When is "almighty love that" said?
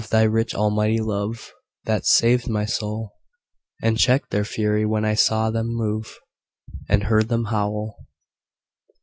0.55-2.07